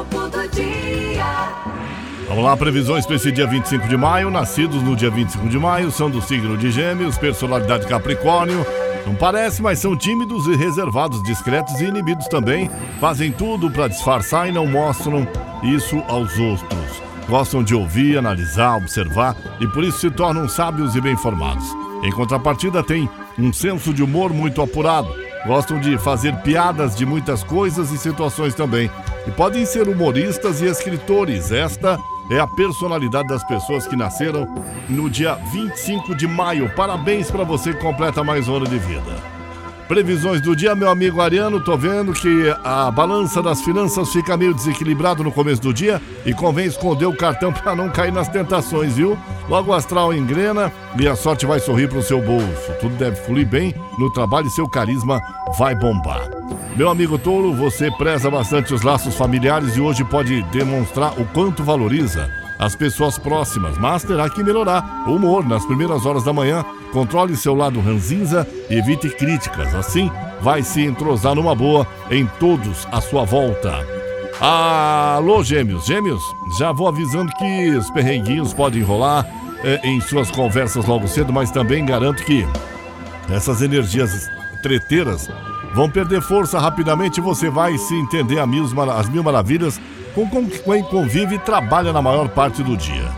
[0.00, 1.52] Horóscopo do dia.
[2.26, 4.30] Vamos lá, previsões para esse dia 25 de maio.
[4.30, 8.64] Nascidos no dia 25 de maio são do signo de Gêmeos, personalidade Capricórnio.
[9.06, 12.70] Não parece, mas são tímidos e reservados, discretos e inibidos também.
[13.00, 15.26] Fazem tudo para disfarçar e não mostram
[15.62, 17.02] isso aos outros.
[17.28, 21.64] Gostam de ouvir, analisar, observar e por isso se tornam sábios e bem formados.
[22.02, 25.08] Em contrapartida, têm um senso de humor muito apurado.
[25.46, 28.90] Gostam de fazer piadas de muitas coisas e situações também.
[29.26, 31.52] E podem ser humoristas e escritores.
[31.52, 31.98] Esta
[32.30, 34.46] é a personalidade das pessoas que nasceram
[34.88, 36.72] no dia 25 de maio.
[36.74, 39.39] Parabéns para você que completa mais um ano de vida.
[39.90, 44.54] Previsões do dia, meu amigo Ariano, tô vendo que a balança das finanças fica meio
[44.54, 48.94] desequilibrado no começo do dia e convém esconder o cartão para não cair nas tentações,
[48.94, 49.18] viu?
[49.48, 52.72] Logo o astral engrena e a sorte vai sorrir pro seu bolso.
[52.80, 55.20] Tudo deve fluir bem no trabalho e seu carisma
[55.58, 56.30] vai bombar.
[56.76, 61.64] Meu amigo Touro, você preza bastante os laços familiares e hoje pode demonstrar o quanto
[61.64, 62.30] valoriza
[62.60, 66.62] as pessoas próximas, mas terá que melhorar o humor nas primeiras horas da manhã.
[66.92, 69.74] Controle seu lado ranzinza e evite críticas.
[69.74, 70.10] Assim,
[70.42, 73.72] vai se entrosar numa boa em todos à sua volta.
[74.38, 76.22] Alô, gêmeos, gêmeos,
[76.58, 79.26] já vou avisando que os perrenguinhos podem rolar
[79.64, 82.46] eh, em suas conversas logo cedo, mas também garanto que
[83.30, 84.28] essas energias
[84.62, 85.28] treteiras
[85.74, 89.80] vão perder força rapidamente você vai se entender a mil, as mil maravilhas
[90.14, 93.08] com quem convive e trabalha na maior parte do dia.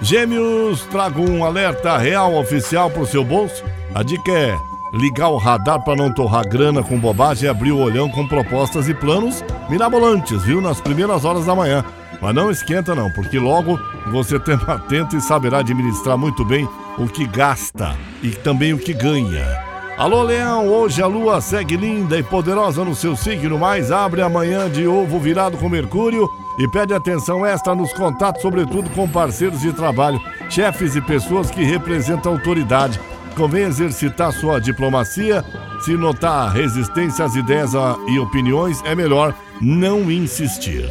[0.00, 3.64] Gêmeos, trago um alerta real oficial para o seu bolso.
[3.94, 4.56] A dica é
[4.92, 8.88] ligar o radar para não torrar grana com bobagem e abrir o olhão com propostas
[8.88, 10.60] e planos mirabolantes, viu?
[10.60, 11.84] Nas primeiras horas da manhã.
[12.20, 13.78] Mas não esquenta não, porque logo
[14.10, 16.68] você tem atento e saberá administrar muito bem
[16.98, 19.75] o que gasta e também o que ganha.
[19.96, 24.68] Alô, Leão, hoje a lua segue linda e poderosa no seu signo, mas abre amanhã
[24.68, 29.72] de ovo virado com Mercúrio e pede atenção extra nos contatos, sobretudo com parceiros de
[29.72, 30.20] trabalho,
[30.50, 33.00] chefes e pessoas que representam autoridade.
[33.34, 35.42] Convém exercitar sua diplomacia.
[35.80, 37.72] Se notar resistência às ideias
[38.06, 40.84] e opiniões, é melhor não insistir.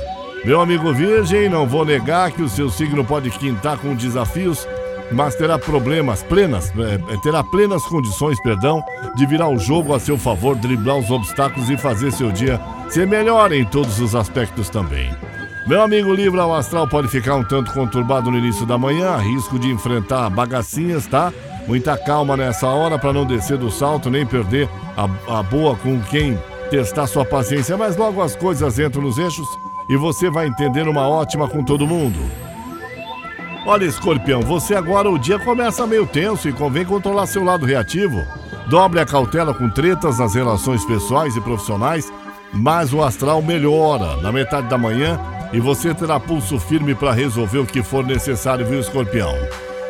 [0.44, 4.68] Meu amigo Virgem, não vou negar que o seu signo pode quintar com desafios
[5.12, 8.84] mas terá problemas plenas, é, é, terá plenas condições, perdão,
[9.16, 13.08] de virar o jogo a seu favor, driblar os obstáculos e fazer seu dia ser
[13.08, 15.14] melhor em todos os aspectos também.
[15.68, 19.58] Meu amigo Libra, o astral pode ficar um tanto conturbado no início da manhã, risco
[19.58, 21.34] de enfrentar bagacinhas, tá?
[21.68, 26.00] Muita calma nessa hora para não descer do salto nem perder a, a boa com
[26.02, 26.38] quem
[26.70, 29.48] testar sua paciência, mas logo as coisas entram nos eixos
[29.90, 32.20] e você vai entender uma ótima com todo mundo.
[33.68, 38.24] Olha, escorpião, você agora o dia começa meio tenso e convém controlar seu lado reativo.
[38.68, 42.14] Dobre a cautela com tretas nas relações pessoais e profissionais,
[42.54, 45.20] mas o astral melhora na metade da manhã
[45.52, 49.34] e você terá pulso firme para resolver o que for necessário, viu, escorpião?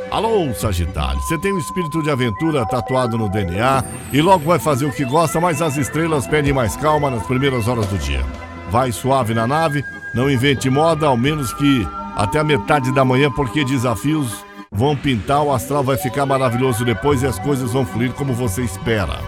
[0.09, 3.84] Alô, Sagitário, você tem um espírito de aventura tatuado no DNA
[4.14, 7.68] e logo vai fazer o que gosta, mas as estrelas pedem mais calma nas primeiras
[7.68, 8.24] horas do dia.
[8.69, 9.84] Vai suave na nave,
[10.14, 11.85] não invente moda, ao menos que
[12.16, 17.22] até a metade da manhã, porque desafios vão pintar, o astral vai ficar maravilhoso depois
[17.22, 19.20] e as coisas vão fluir como você espera.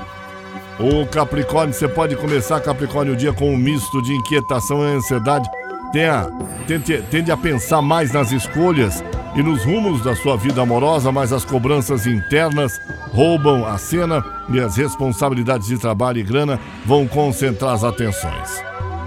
[0.79, 5.49] O Capricórnio, você pode começar, Capricórnio, o dia com um misto de inquietação e ansiedade.
[5.91, 6.29] Tenha,
[6.67, 9.03] tende, tende a pensar mais nas escolhas
[9.35, 12.79] e nos rumos da sua vida amorosa, mas as cobranças internas
[13.11, 18.61] roubam a cena e as responsabilidades de trabalho e grana vão concentrar as atenções.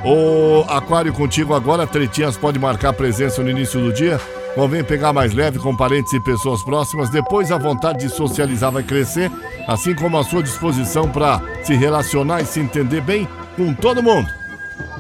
[0.05, 4.19] O Aquário contigo agora, tretinhas pode marcar presença no início do dia.
[4.55, 7.11] Convém pegar mais leve com parentes e pessoas próximas.
[7.11, 9.31] Depois a vontade de socializar vai crescer,
[9.69, 14.40] assim como a sua disposição para se relacionar e se entender bem com todo mundo.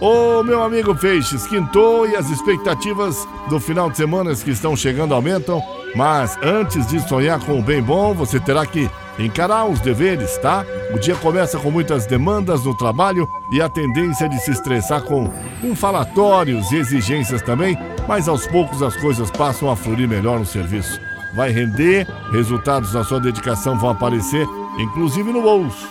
[0.00, 5.12] Ô meu amigo Feixes, quintou e as expectativas do final de semana que estão chegando
[5.12, 5.62] aumentam.
[5.94, 8.88] Mas antes de sonhar com o bem bom, você terá que
[9.18, 10.64] encarar os deveres, tá?
[10.94, 15.30] O dia começa com muitas demandas no trabalho e a tendência de se estressar com,
[15.60, 17.76] com falatórios e exigências também,
[18.08, 20.98] mas aos poucos as coisas passam a fluir melhor no serviço.
[21.34, 24.48] Vai render, resultados da sua dedicação vão aparecer,
[24.78, 25.91] inclusive no bolso.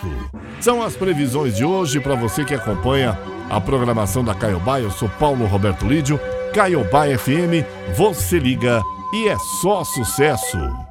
[0.60, 3.16] São as previsões de hoje para você que acompanha
[3.50, 4.80] a programação da Caiobá.
[4.80, 6.18] Eu sou Paulo Roberto Lídio,
[6.54, 7.66] Caiobá FM,
[7.96, 8.80] você liga
[9.12, 10.89] e é só sucesso.